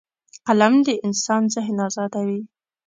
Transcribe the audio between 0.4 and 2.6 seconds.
قلم د انسان ذهن ازادوي